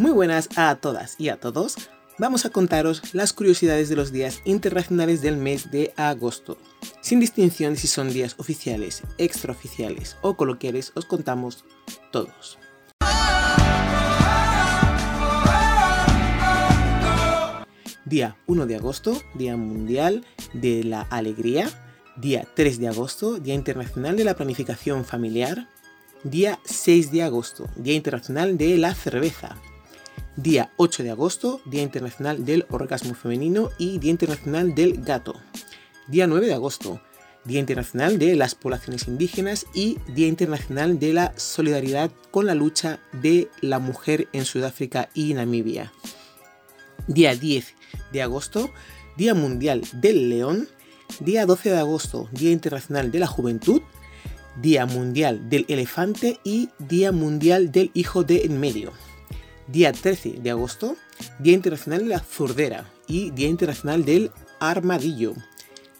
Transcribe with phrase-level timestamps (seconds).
[0.00, 1.76] Muy buenas a todas y a todos.
[2.16, 6.56] Vamos a contaros las curiosidades de los días internacionales del mes de agosto.
[7.02, 11.66] Sin distinción si son días oficiales, extraoficiales o coloquiales, os contamos
[12.12, 12.58] todos.
[18.06, 20.24] Día 1 de agosto, Día Mundial
[20.54, 21.68] de la Alegría.
[22.16, 25.68] Día 3 de agosto, Día Internacional de la Planificación Familiar.
[26.24, 29.58] Día 6 de agosto, Día Internacional de la Cerveza.
[30.36, 35.34] Día 8 de agosto, Día Internacional del Orgasmo Femenino y Día Internacional del Gato.
[36.06, 37.00] Día 9 de agosto,
[37.44, 43.00] Día Internacional de las Poblaciones Indígenas y Día Internacional de la Solidaridad con la lucha
[43.12, 45.92] de la mujer en Sudáfrica y Namibia.
[47.06, 47.74] Día 10
[48.12, 48.70] de agosto,
[49.16, 50.68] Día Mundial del León.
[51.18, 53.82] Día 12 de agosto, Día Internacional de la Juventud.
[54.62, 58.92] Día Mundial del Elefante y Día Mundial del Hijo de en medio.
[59.70, 60.96] Día 13 de agosto,
[61.38, 65.34] Día Internacional de la Zurdera y Día Internacional del Armadillo.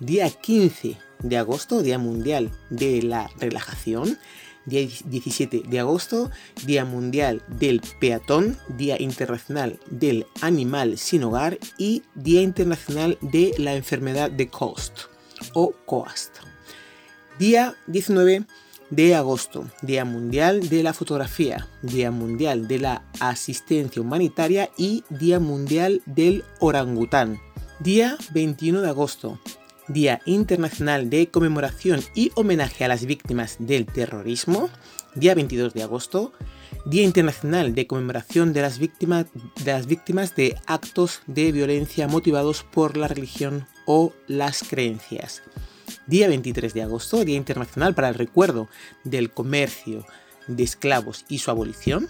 [0.00, 4.18] Día 15 de agosto, Día Mundial de la Relajación.
[4.66, 6.30] Día 17 de agosto,
[6.66, 13.74] Día Mundial del Peatón, Día Internacional del Animal sin Hogar y Día Internacional de la
[13.74, 14.98] Enfermedad de Coast
[15.54, 16.38] o COAST.
[17.38, 18.46] Día 19
[18.90, 25.40] de agosto, Día Mundial de la Fotografía, Día Mundial de la Asistencia Humanitaria y Día
[25.40, 27.40] Mundial del Orangután.
[27.78, 29.40] Día 21 de agosto,
[29.88, 34.68] Día Internacional de Conmemoración y Homenaje a las Víctimas del Terrorismo,
[35.14, 36.32] día 22 de agosto,
[36.84, 39.26] Día Internacional de Conmemoración de las, víctimas,
[39.64, 45.42] de las Víctimas de Actos de Violencia motivados por la religión o las creencias.
[46.10, 48.68] Día 23 de agosto, Día Internacional para el Recuerdo
[49.04, 50.04] del Comercio
[50.48, 52.08] de Esclavos y su abolición.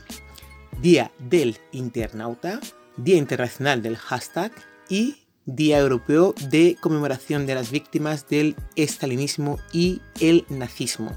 [0.80, 2.60] Día del Internauta,
[2.96, 4.52] Día Internacional del Hashtag
[4.88, 11.14] y Día Europeo de Conmemoración de las Víctimas del Estalinismo y el Nazismo.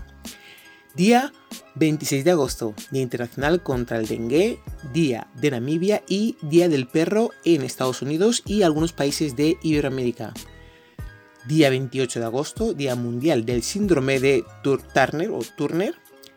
[0.94, 1.32] Día
[1.76, 4.60] 26 de agosto, Día Internacional contra el Dengue,
[4.92, 10.34] Día de Namibia y Día del Perro en Estados Unidos y algunos países de Iberoamérica.
[11.46, 15.96] Día 28 de agosto, Día Mundial del Síndrome de Turner o Turner.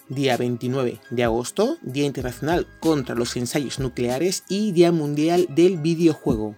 [0.09, 6.57] Día 29 de agosto, Día Internacional contra los Ensayos Nucleares y Día Mundial del Videojuego.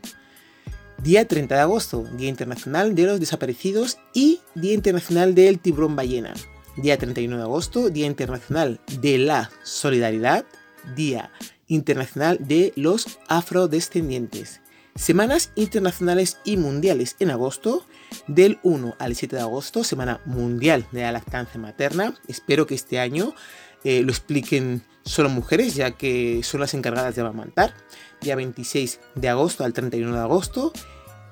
[1.02, 6.34] Día 30 de agosto, Día Internacional de los Desaparecidos y Día Internacional del Tiburón Ballena.
[6.76, 10.44] Día 31 de agosto, Día Internacional de la Solidaridad.
[10.96, 11.30] Día
[11.66, 14.60] Internacional de los Afrodescendientes.
[14.94, 17.86] Semanas internacionales y mundiales en agosto.
[18.26, 22.14] Del 1 al 7 de agosto, Semana Mundial de la Lactancia Materna.
[22.28, 23.34] Espero que este año
[23.84, 27.74] eh, lo expliquen solo mujeres, ya que son las encargadas de amamantar.
[28.20, 30.72] Día 26 de agosto al 31 de agosto,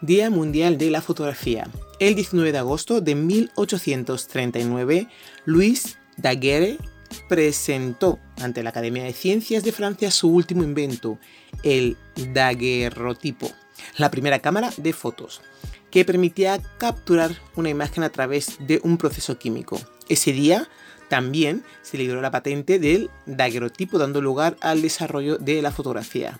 [0.00, 1.68] Día Mundial de la Fotografía.
[1.98, 5.08] El 19 de agosto de 1839,
[5.44, 6.78] Louis Daguerre
[7.28, 11.18] presentó ante la Academia de Ciencias de Francia su último invento,
[11.62, 11.96] el
[12.32, 13.50] daguerrotipo,
[13.96, 15.40] la primera cámara de fotos,
[15.90, 19.80] que permitía capturar una imagen a través de un proceso químico.
[20.08, 20.68] Ese día
[21.08, 26.38] también se liberó la patente del daguerrotipo, dando lugar al desarrollo de la fotografía.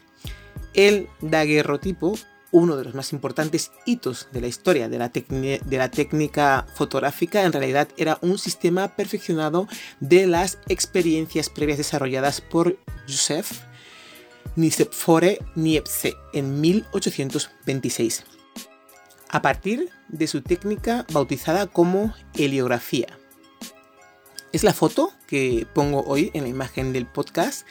[0.75, 2.17] El daguerrotipo
[2.53, 7.43] uno de los más importantes hitos de la historia de la, de la, técnica fotográfica
[7.43, 9.69] en realidad era un sistema perfeccionado
[10.01, 12.79] de las experiencias previas desarrolladas por
[13.09, 13.51] Joseph
[14.55, 18.25] Nicefore Niepce en 1826,
[19.29, 23.19] a partir de su técnica bautizada como heliografía.
[24.53, 27.67] Es la foto que pongo hoy en la imagen del podcast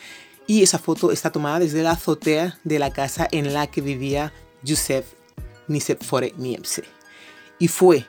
[0.48, 4.34] y esa foto está tomada desde la azotea de la casa en la que vivía
[4.68, 5.06] Joseph
[5.68, 6.84] Nicefore Niepce.
[7.58, 8.06] Y fue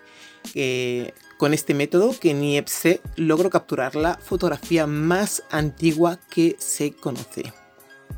[0.55, 7.53] eh, con este método que Niepce logró capturar la fotografía más antigua que se conoce.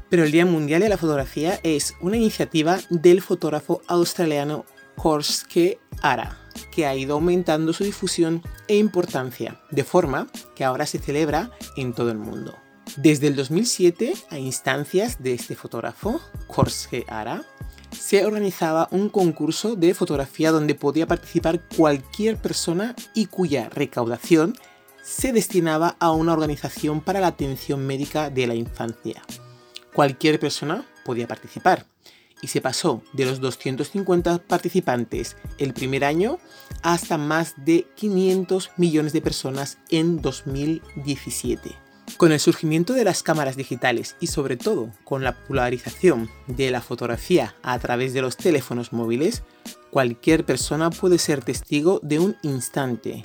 [0.08, 4.64] Pero el Día Mundial de la Fotografía es una iniciativa del fotógrafo australiano
[4.99, 6.37] Korske Ara,
[6.73, 11.93] que ha ido aumentando su difusión e importancia, de forma que ahora se celebra en
[11.93, 12.55] todo el mundo.
[12.97, 17.45] Desde el 2007, a instancias de este fotógrafo, Korske Ara,
[17.93, 24.55] se organizaba un concurso de fotografía donde podía participar cualquier persona y cuya recaudación
[25.03, 29.23] se destinaba a una organización para la atención médica de la infancia.
[29.95, 31.87] Cualquier persona podía participar
[32.43, 36.38] y se pasó de los 250 participantes el primer año
[36.82, 41.70] hasta más de 500 millones de personas en 2017.
[42.17, 46.81] Con el surgimiento de las cámaras digitales y sobre todo con la popularización de la
[46.81, 49.43] fotografía a través de los teléfonos móviles,
[49.90, 53.25] cualquier persona puede ser testigo de un instante,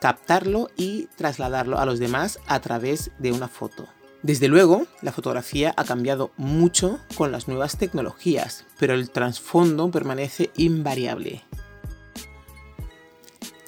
[0.00, 3.86] captarlo y trasladarlo a los demás a través de una foto.
[4.22, 10.50] Desde luego, la fotografía ha cambiado mucho con las nuevas tecnologías, pero el trasfondo permanece
[10.56, 11.44] invariable.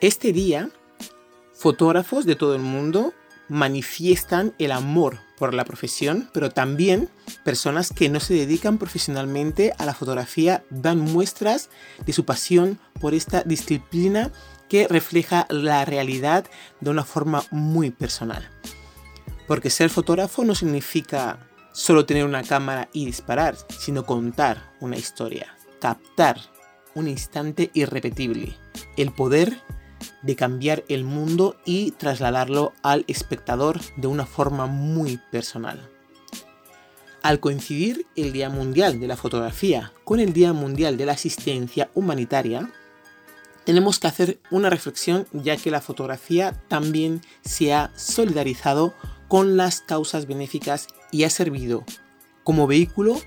[0.01, 0.71] Este día,
[1.55, 3.13] fotógrafos de todo el mundo
[3.49, 7.09] manifiestan el amor por la profesión, pero también
[7.45, 11.71] personas que no se dedican profesionalmente a la fotografía dan muestras
[12.05, 14.31] de su pasión por esta disciplina
[14.69, 16.45] que refleja la realidad
[16.81, 18.49] de una forma muy personal.
[19.49, 25.57] Porque ser fotógrafo no significa solo tener una cámara y disparar, sino contar una historia,
[25.81, 26.39] captar
[26.95, 28.55] un instante irrepetible,
[28.97, 29.61] el poder
[30.23, 35.89] de cambiar el mundo y trasladarlo al espectador de una forma muy personal.
[37.23, 41.91] Al coincidir el Día Mundial de la Fotografía con el Día Mundial de la Asistencia
[41.95, 42.71] Humanitaria,
[43.65, 48.95] tenemos que hacer una reflexión ya que la fotografía también se ha solidarizado
[49.29, 51.85] con las causas benéficas y ha servido
[52.45, 53.21] como vehículo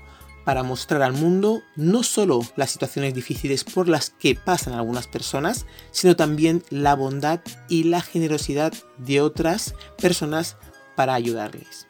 [0.44, 5.66] para mostrar al mundo no solo las situaciones difíciles por las que pasan algunas personas,
[5.92, 10.56] sino también la bondad y la generosidad de otras personas
[10.96, 11.86] para ayudarles.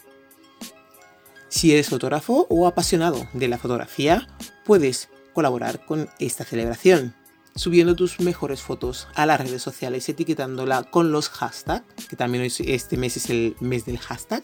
[1.48, 4.26] Si eres fotógrafo o apasionado de la fotografía,
[4.64, 7.14] puedes colaborar con esta celebración,
[7.54, 12.96] subiendo tus mejores fotos a las redes sociales, etiquetándola con los hashtags, que también este
[12.96, 14.42] mes es el mes del hashtag,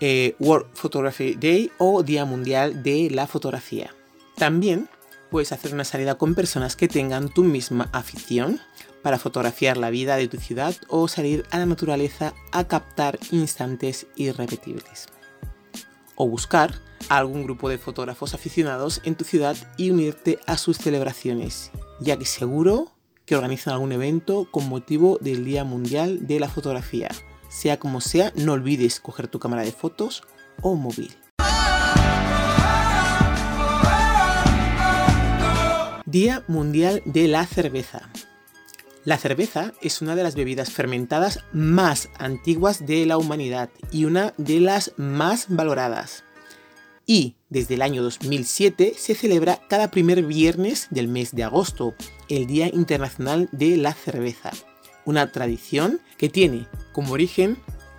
[0.00, 3.94] eh, World Photography Day o Día Mundial de la Fotografía.
[4.36, 4.88] También
[5.30, 8.60] puedes hacer una salida con personas que tengan tu misma afición
[9.02, 14.06] para fotografiar la vida de tu ciudad o salir a la naturaleza a captar instantes
[14.16, 15.06] irrepetibles.
[16.16, 16.74] O buscar
[17.08, 21.70] a algún grupo de fotógrafos aficionados en tu ciudad y unirte a sus celebraciones,
[22.00, 22.92] ya que seguro
[23.24, 27.08] que organizan algún evento con motivo del Día Mundial de la Fotografía.
[27.48, 30.22] Sea como sea, no olvides coger tu cámara de fotos
[30.62, 31.14] o móvil.
[36.06, 38.08] Día Mundial de la Cerveza.
[39.04, 44.32] La cerveza es una de las bebidas fermentadas más antiguas de la humanidad y una
[44.36, 46.24] de las más valoradas.
[47.08, 51.94] Y desde el año 2007 se celebra cada primer viernes del mes de agosto,
[52.28, 54.52] el Día Internacional de la Cerveza
[55.08, 57.56] una tradición que tiene como origen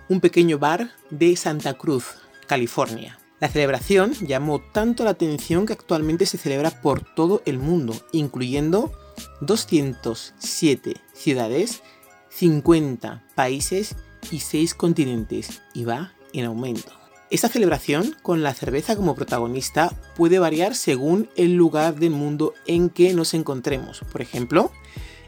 [0.08, 2.04] un pequeño bar de Santa Cruz,
[2.46, 3.18] California.
[3.40, 8.92] La celebración llamó tanto la atención que actualmente se celebra por todo el mundo, incluyendo
[9.40, 11.82] 207 ciudades,
[12.28, 13.96] 50 países
[14.30, 16.99] y 6 continentes, y va en aumento.
[17.30, 22.90] Esta celebración, con la cerveza como protagonista, puede variar según el lugar del mundo en
[22.90, 24.00] que nos encontremos.
[24.10, 24.72] Por ejemplo,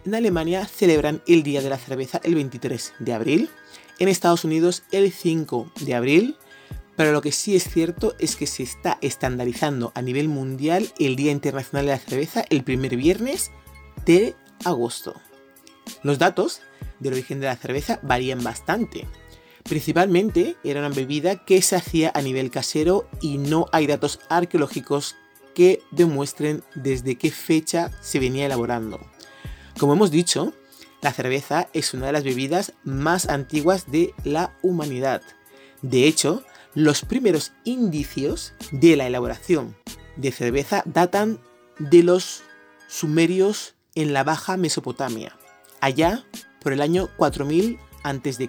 [0.04, 3.50] en Alemania celebran el Día de la Cerveza el 23 de abril,
[4.00, 6.36] en Estados Unidos el 5 de abril,
[6.96, 11.14] pero lo que sí es cierto es que se está estandarizando a nivel mundial el
[11.14, 13.52] Día Internacional de la Cerveza el primer viernes
[14.04, 15.14] de agosto.
[16.02, 16.62] Los datos
[16.98, 19.06] del origen de la cerveza varían bastante.
[19.64, 25.16] Principalmente era una bebida que se hacía a nivel casero y no hay datos arqueológicos
[25.54, 29.00] que demuestren desde qué fecha se venía elaborando.
[29.78, 30.52] Como hemos dicho,
[31.00, 35.22] la cerveza es una de las bebidas más antiguas de la humanidad.
[35.82, 39.76] De hecho, los primeros indicios de la elaboración
[40.16, 41.40] de cerveza datan
[41.78, 42.42] de los
[42.88, 45.36] sumerios en la Baja Mesopotamia,
[45.80, 46.24] allá
[46.60, 48.48] por el año 4000 a.C.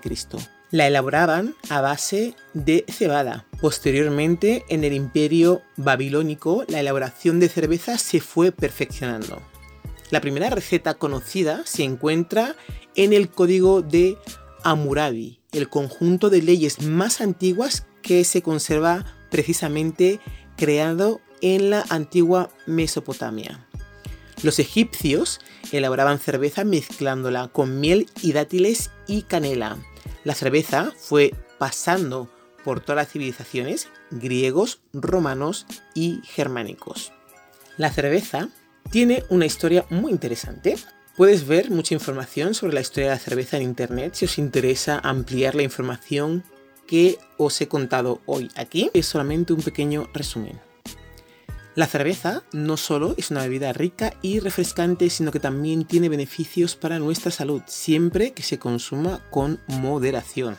[0.74, 3.46] La elaboraban a base de cebada.
[3.62, 9.40] Posteriormente, en el imperio babilónico, la elaboración de cerveza se fue perfeccionando.
[10.10, 12.56] La primera receta conocida se encuentra
[12.96, 14.18] en el código de
[14.64, 20.20] Hammurabi, el conjunto de leyes más antiguas que se conserva precisamente
[20.58, 23.68] creado en la antigua Mesopotamia.
[24.42, 25.40] Los egipcios
[25.72, 29.78] elaboraban cerveza mezclándola con miel y dátiles y canela.
[30.24, 32.30] La cerveza fue pasando
[32.64, 37.12] por todas las civilizaciones griegos, romanos y germánicos.
[37.78, 38.50] La cerveza
[38.90, 40.78] tiene una historia muy interesante.
[41.18, 45.00] Puedes ver mucha información sobre la historia de la cerveza en internet si os interesa
[45.04, 46.44] ampliar la información
[46.88, 48.90] que os he contado hoy aquí.
[48.94, 50.60] Es solamente un pequeño resumen.
[51.76, 56.76] La cerveza no solo es una bebida rica y refrescante, sino que también tiene beneficios
[56.76, 60.58] para nuestra salud, siempre que se consuma con moderación.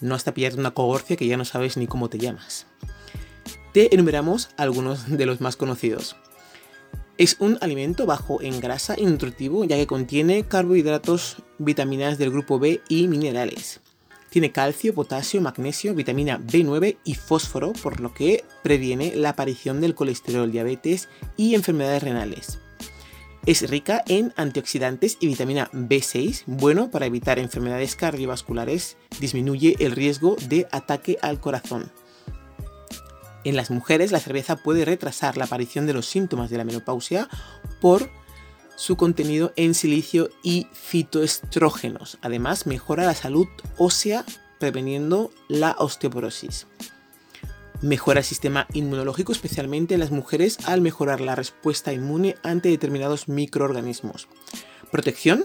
[0.00, 2.66] No hasta pillarte una cogorcia que ya no sabes ni cómo te llamas.
[3.72, 6.14] Te enumeramos algunos de los más conocidos.
[7.16, 12.58] Es un alimento bajo en grasa y nutritivo ya que contiene carbohidratos, vitaminas del grupo
[12.58, 13.80] B y minerales.
[14.34, 19.94] Tiene calcio, potasio, magnesio, vitamina B9 y fósforo, por lo que previene la aparición del
[19.94, 22.58] colesterol, diabetes y enfermedades renales.
[23.46, 30.34] Es rica en antioxidantes y vitamina B6, bueno para evitar enfermedades cardiovasculares, disminuye el riesgo
[30.48, 31.92] de ataque al corazón.
[33.44, 37.28] En las mujeres la cerveza puede retrasar la aparición de los síntomas de la menopausia
[37.80, 38.10] por
[38.76, 42.18] su contenido en silicio y fitoestrógenos.
[42.22, 43.46] Además, mejora la salud
[43.78, 44.24] ósea
[44.58, 46.66] preveniendo la osteoporosis.
[47.82, 53.28] Mejora el sistema inmunológico, especialmente en las mujeres, al mejorar la respuesta inmune ante determinados
[53.28, 54.28] microorganismos.
[54.90, 55.44] Protección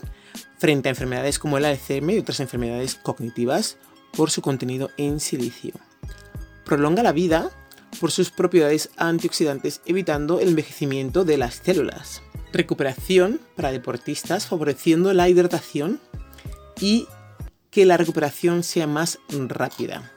[0.58, 3.78] frente a enfermedades como el Alzheimer y otras enfermedades cognitivas
[4.16, 5.74] por su contenido en silicio.
[6.66, 7.50] Prolonga la vida
[8.00, 12.22] por sus propiedades antioxidantes, evitando el envejecimiento de las células
[12.52, 16.00] recuperación para deportistas, favoreciendo la hidratación
[16.80, 17.08] y
[17.72, 20.12] que la recuperación sea más rápida.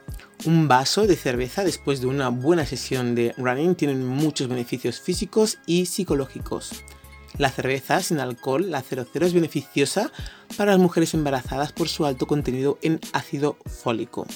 [0.45, 5.59] Un vaso de cerveza después de una buena sesión de running tiene muchos beneficios físicos
[5.65, 6.83] y psicológicos.
[7.37, 10.11] La cerveza sin alcohol, la 00, es beneficiosa
[10.57, 14.27] para las mujeres embarazadas por su alto contenido en ácido fólico.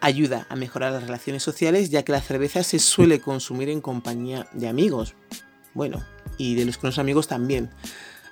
[0.00, 4.46] Ayuda a mejorar las relaciones sociales ya que la cerveza se suele consumir en compañía
[4.52, 5.14] de amigos.
[5.74, 6.04] Bueno,
[6.38, 7.70] y de los con los amigos también.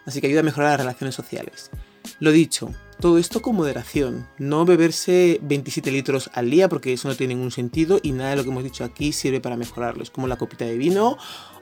[0.06, 1.70] Así que ayuda a mejorar las relaciones sociales.
[2.20, 2.70] Lo dicho,
[3.00, 4.26] todo esto con moderación.
[4.38, 8.36] No beberse 27 litros al día porque eso no tiene ningún sentido y nada de
[8.36, 10.02] lo que hemos dicho aquí sirve para mejorarlo.
[10.02, 11.18] Es como la copita de vino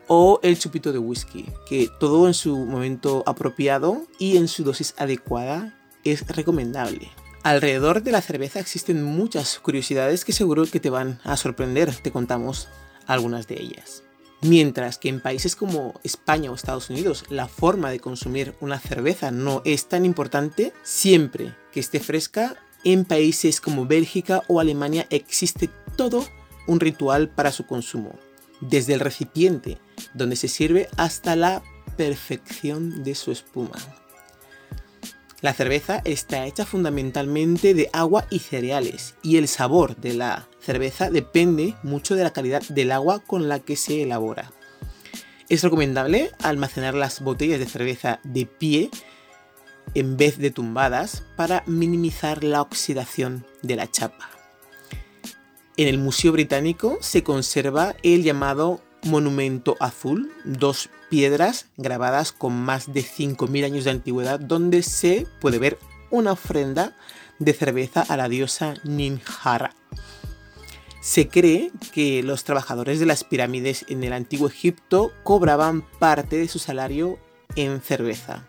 [0.06, 4.94] o el chupito de whisky, que todo en su momento apropiado y en su dosis
[4.98, 5.74] adecuada
[6.04, 7.10] es recomendable.
[7.42, 11.94] Alrededor de la cerveza existen muchas curiosidades que seguro que te van a sorprender.
[11.94, 12.68] Te contamos
[13.06, 14.03] algunas de ellas.
[14.44, 19.30] Mientras que en países como España o Estados Unidos la forma de consumir una cerveza
[19.30, 25.70] no es tan importante, siempre que esté fresca, en países como Bélgica o Alemania existe
[25.96, 26.26] todo
[26.66, 28.18] un ritual para su consumo,
[28.60, 29.78] desde el recipiente
[30.12, 31.62] donde se sirve hasta la
[31.96, 34.03] perfección de su espuma.
[35.44, 41.10] La cerveza está hecha fundamentalmente de agua y cereales y el sabor de la cerveza
[41.10, 44.52] depende mucho de la calidad del agua con la que se elabora.
[45.50, 48.88] Es recomendable almacenar las botellas de cerveza de pie
[49.92, 54.30] en vez de tumbadas para minimizar la oxidación de la chapa.
[55.76, 62.92] En el Museo Británico se conserva el llamado monumento azul, dos piedras grabadas con más
[62.92, 65.78] de 5.000 años de antigüedad, donde se puede ver
[66.10, 66.96] una ofrenda
[67.38, 69.76] de cerveza a la diosa Ninjara.
[71.00, 76.48] Se cree que los trabajadores de las pirámides en el antiguo Egipto cobraban parte de
[76.48, 77.20] su salario
[77.54, 78.48] en cerveza.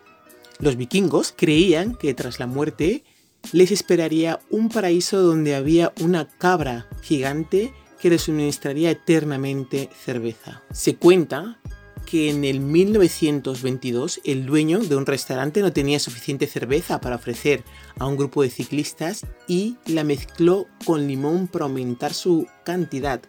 [0.58, 3.04] Los vikingos creían que tras la muerte
[3.52, 10.62] les esperaría un paraíso donde había una cabra gigante que le suministraría eternamente cerveza.
[10.72, 11.60] Se cuenta
[12.06, 17.64] que en el 1922 el dueño de un restaurante no tenía suficiente cerveza para ofrecer
[17.98, 23.20] a un grupo de ciclistas y la mezcló con limón para aumentar su cantidad,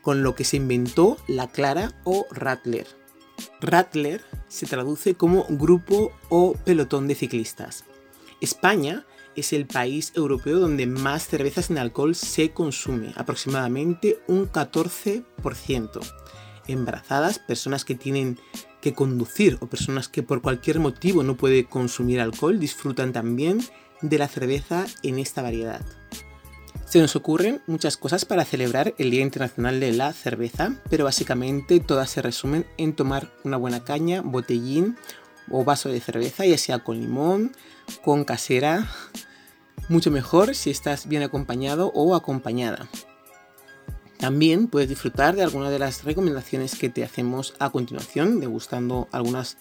[0.00, 2.86] con lo que se inventó la clara o Rattler.
[3.60, 7.84] Rattler se traduce como grupo o pelotón de ciclistas.
[8.40, 9.04] España
[9.36, 16.00] es el país europeo donde más cerveza sin alcohol se consume, aproximadamente un 14%.
[16.72, 18.38] Embarazadas, personas que tienen
[18.80, 23.60] que conducir o personas que por cualquier motivo no pueden consumir alcohol disfrutan también
[24.00, 25.80] de la cerveza en esta variedad.
[26.84, 31.80] Se nos ocurren muchas cosas para celebrar el Día Internacional de la Cerveza, pero básicamente
[31.80, 34.98] todas se resumen en tomar una buena caña, botellín
[35.50, 37.52] o vaso de cerveza, ya sea con limón,
[38.04, 38.90] con casera,
[39.88, 42.88] mucho mejor si estás bien acompañado o acompañada.
[44.22, 49.56] También puedes disfrutar de algunas de las recomendaciones que te hacemos a continuación, degustando algunas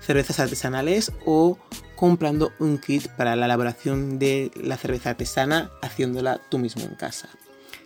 [0.00, 1.58] cervezas artesanales o
[1.96, 7.28] comprando un kit para la elaboración de la cerveza artesana haciéndola tú mismo en casa.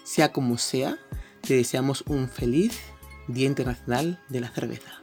[0.04, 0.98] Sea como sea,
[1.40, 2.78] te deseamos un feliz
[3.26, 5.02] Día Internacional de la Cerveza.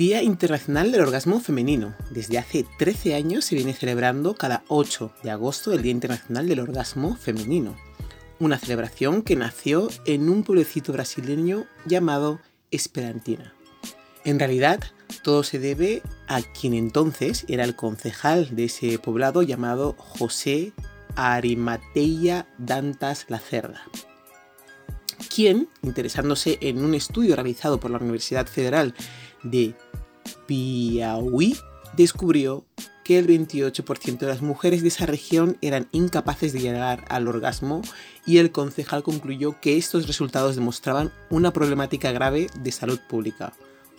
[0.00, 1.94] Día Internacional del Orgasmo Femenino.
[2.08, 6.60] Desde hace 13 años se viene celebrando cada 8 de agosto el Día Internacional del
[6.60, 7.76] Orgasmo Femenino.
[8.38, 12.40] Una celebración que nació en un pueblecito brasileño llamado
[12.70, 13.52] Esperantina.
[14.24, 14.80] En realidad,
[15.22, 20.72] todo se debe a quien entonces era el concejal de ese poblado llamado José
[21.14, 23.82] Arimateia Dantas Lacerda,
[25.28, 28.94] quien, interesándose en un estudio realizado por la Universidad Federal
[29.42, 29.74] de
[30.46, 31.56] Piauí
[31.96, 32.64] descubrió
[33.04, 37.82] que el 28% de las mujeres de esa región eran incapaces de llegar al orgasmo
[38.26, 43.52] y el concejal concluyó que estos resultados demostraban una problemática grave de salud pública.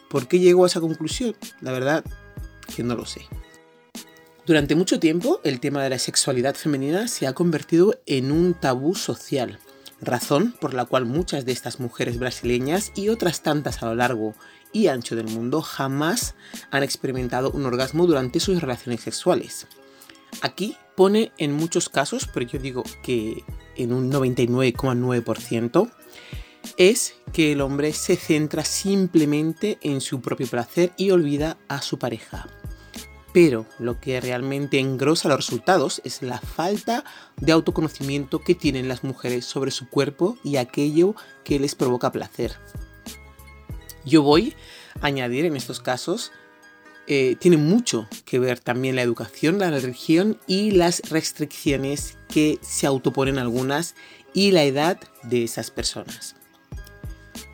[0.09, 1.35] ¿Por qué llegó a esa conclusión?
[1.61, 2.05] La verdad
[2.73, 3.21] que no lo sé.
[4.45, 8.95] Durante mucho tiempo el tema de la sexualidad femenina se ha convertido en un tabú
[8.95, 9.59] social,
[10.01, 14.35] razón por la cual muchas de estas mujeres brasileñas y otras tantas a lo largo
[14.73, 16.35] y ancho del mundo jamás
[16.69, 19.67] han experimentado un orgasmo durante sus relaciones sexuales.
[20.41, 23.43] Aquí pone en muchos casos, pero yo digo que
[23.75, 25.91] en un 99,9%,
[26.77, 31.97] es que el hombre se centra simplemente en su propio placer y olvida a su
[31.97, 32.47] pareja.
[33.33, 37.05] Pero lo que realmente engrosa los resultados es la falta
[37.37, 42.57] de autoconocimiento que tienen las mujeres sobre su cuerpo y aquello que les provoca placer.
[44.05, 44.55] Yo voy
[45.01, 46.31] a añadir en estos casos,
[47.07, 52.87] eh, tiene mucho que ver también la educación, la religión y las restricciones que se
[52.87, 53.95] autoponen algunas
[54.33, 56.35] y la edad de esas personas.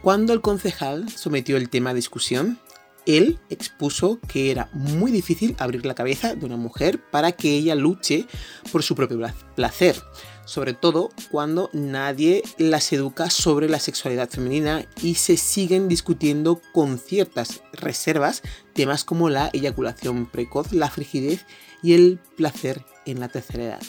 [0.01, 2.59] Cuando el concejal sometió el tema a discusión,
[3.05, 7.73] él expuso que era muy difícil abrir la cabeza de una mujer para que ella
[7.73, 8.27] luche
[8.71, 9.19] por su propio
[9.55, 9.95] placer,
[10.47, 16.97] sobre todo cuando nadie las educa sobre la sexualidad femenina y se siguen discutiendo con
[16.97, 18.41] ciertas reservas
[18.73, 21.45] temas como la eyaculación precoz, la frigidez
[21.83, 23.83] y el placer en la tercera edad.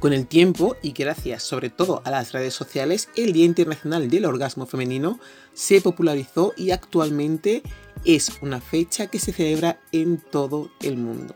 [0.00, 4.26] Con el tiempo y gracias sobre todo a las redes sociales, el Día Internacional del
[4.26, 5.18] Orgasmo Femenino
[5.54, 7.62] se popularizó y actualmente
[8.04, 11.34] es una fecha que se celebra en todo el mundo.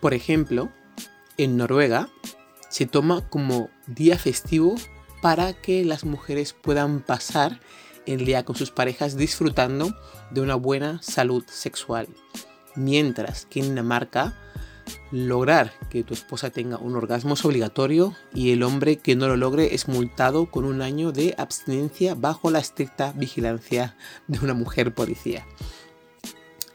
[0.00, 0.70] Por ejemplo,
[1.36, 2.08] en Noruega
[2.68, 4.76] se toma como día festivo
[5.22, 7.60] para que las mujeres puedan pasar
[8.06, 9.94] el día con sus parejas disfrutando
[10.30, 12.08] de una buena salud sexual.
[12.74, 14.36] Mientras que en Dinamarca
[15.10, 19.36] lograr que tu esposa tenga un orgasmo es obligatorio y el hombre que no lo
[19.36, 23.96] logre es multado con un año de abstinencia bajo la estricta vigilancia
[24.26, 25.46] de una mujer policía.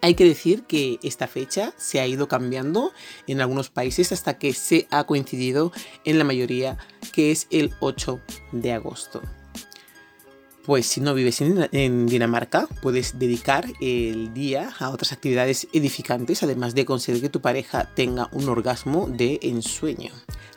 [0.03, 2.91] Hay que decir que esta fecha se ha ido cambiando
[3.27, 5.71] en algunos países hasta que se ha coincidido
[6.05, 6.79] en la mayoría,
[7.13, 8.19] que es el 8
[8.51, 9.21] de agosto.
[10.65, 16.73] Pues si no vives en Dinamarca, puedes dedicar el día a otras actividades edificantes, además
[16.73, 20.11] de conseguir que tu pareja tenga un orgasmo de ensueño.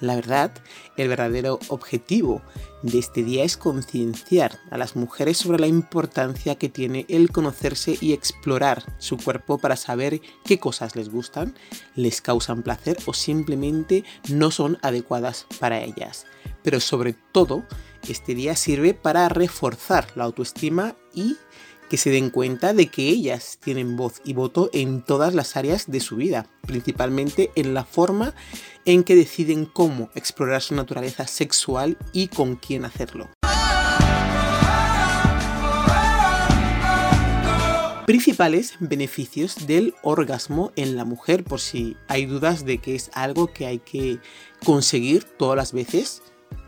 [0.05, 0.53] La verdad,
[0.99, 2.43] el verdadero objetivo
[2.83, 7.97] de este día es concienciar a las mujeres sobre la importancia que tiene el conocerse
[7.99, 11.55] y explorar su cuerpo para saber qué cosas les gustan,
[11.95, 16.27] les causan placer o simplemente no son adecuadas para ellas.
[16.63, 17.65] Pero sobre todo,
[18.07, 21.39] este día sirve para reforzar la autoestima y
[21.89, 25.91] que se den cuenta de que ellas tienen voz y voto en todas las áreas
[25.91, 28.35] de su vida, principalmente en la forma
[28.85, 33.29] en que deciden cómo explorar su naturaleza sexual y con quién hacerlo.
[38.07, 43.47] Principales beneficios del orgasmo en la mujer, por si hay dudas de que es algo
[43.55, 44.19] que hay que
[44.63, 46.23] conseguir todas las veces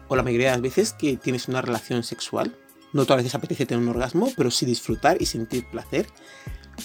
[0.08, 2.56] o la mayoría de las veces que tienes una relación sexual.
[2.96, 6.06] No todas las veces apetece tener un orgasmo, pero sí disfrutar y sentir placer.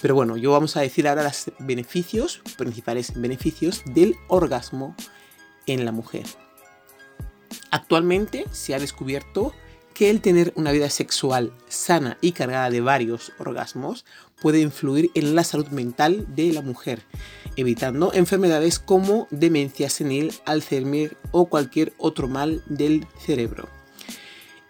[0.02, 4.93] Pero bueno, yo vamos a decir ahora los beneficios, principales beneficios del orgasmo
[5.67, 6.26] en la mujer.
[7.71, 9.54] Actualmente se ha descubierto
[9.93, 14.04] que el tener una vida sexual sana y cargada de varios orgasmos
[14.41, 17.04] puede influir en la salud mental de la mujer,
[17.56, 23.69] evitando enfermedades como demencia senil, Alzheimer o cualquier otro mal del cerebro.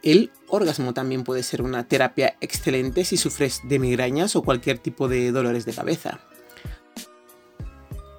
[0.04, 5.08] El orgasmo también puede ser una terapia excelente si sufres de migrañas o cualquier tipo
[5.08, 6.20] de dolores de cabeza.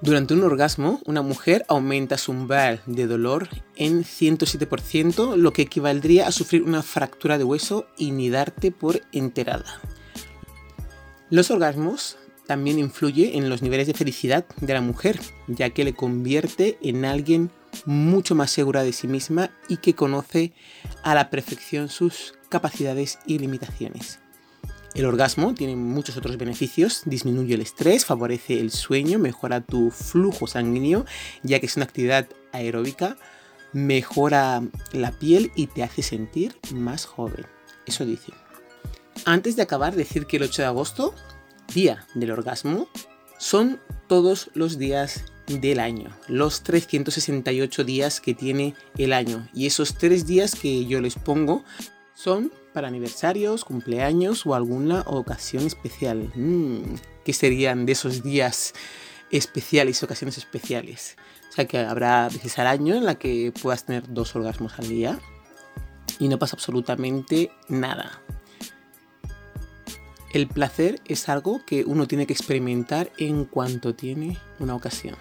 [0.01, 6.27] Durante un orgasmo, una mujer aumenta su umbral de dolor en 107%, lo que equivaldría
[6.27, 9.79] a sufrir una fractura de hueso y ni darte por enterada.
[11.29, 15.93] Los orgasmos también influyen en los niveles de felicidad de la mujer, ya que le
[15.93, 17.49] convierte en alguien
[17.85, 20.53] mucho más segura de sí misma y que conoce
[21.03, 24.19] a la perfección sus capacidades y limitaciones.
[24.93, 30.45] El orgasmo tiene muchos otros beneficios, disminuye el estrés, favorece el sueño, mejora tu flujo
[30.45, 31.05] sanguíneo,
[31.41, 33.17] ya que es una actividad aeróbica,
[33.71, 37.47] mejora la piel y te hace sentir más joven.
[37.87, 38.33] Eso dice.
[39.25, 41.15] Antes de acabar, decir que el 8 de agosto,
[41.73, 42.87] día del orgasmo,
[43.39, 49.47] son todos los días del año, los 368 días que tiene el año.
[49.53, 51.63] Y esos tres días que yo les pongo
[52.13, 56.31] son para aniversarios, cumpleaños o alguna ocasión especial.
[56.35, 58.73] Mm, ¿Qué serían de esos días
[59.31, 61.17] especiales, ocasiones especiales?
[61.49, 64.87] O sea que habrá veces al año en la que puedas tener dos orgasmos al
[64.87, 65.19] día
[66.19, 68.21] y no pasa absolutamente nada.
[70.33, 75.15] El placer es algo que uno tiene que experimentar en cuanto tiene una ocasión.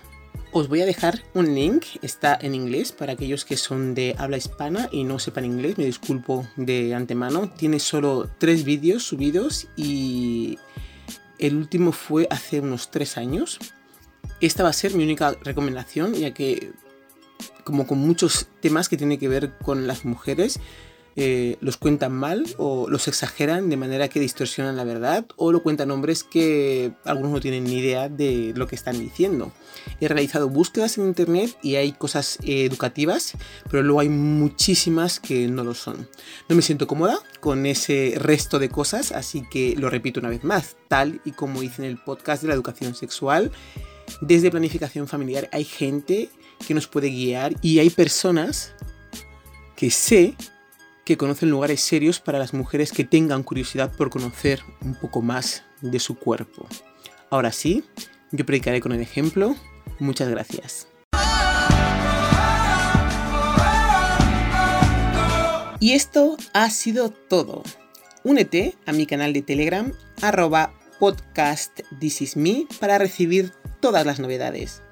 [0.55, 4.37] Os voy a dejar un link, está en inglés para aquellos que son de habla
[4.37, 7.51] hispana y no sepan inglés, me disculpo de antemano.
[7.57, 10.59] Tiene solo tres vídeos subidos y
[11.39, 13.61] el último fue hace unos tres años.
[14.43, 16.73] Esta va a ser mi única recomendación, ya que
[17.65, 20.61] como con muchos temas que tienen que ver con las mujeres,
[21.17, 25.63] eh, los cuentan mal o los exageran de manera que distorsionan la verdad o lo
[25.63, 29.53] cuentan hombres que algunos no tienen ni idea de lo que están diciendo.
[30.01, 33.35] He realizado búsquedas en internet y hay cosas educativas,
[33.71, 36.09] pero luego hay muchísimas que no lo son.
[36.49, 40.45] No me siento cómoda con ese resto de cosas, así que lo repito una vez
[40.45, 43.51] más, tal y como hice en el podcast de la educación sexual.
[44.21, 46.31] Desde planificación familiar hay gente
[46.67, 48.75] que nos puede guiar y hay personas
[49.77, 50.35] que sé
[51.05, 55.65] que conocen lugares serios para las mujeres que tengan curiosidad por conocer un poco más
[55.81, 56.67] de su cuerpo.
[57.31, 57.85] Ahora sí,
[58.31, 59.57] yo predicaré con el ejemplo.
[59.99, 60.89] Muchas gracias.
[65.81, 67.65] Y esto ha sido todo.
[68.23, 71.81] Únete a mi canal de Telegram arroba podcast
[72.79, 74.83] para recibir todas las novedades.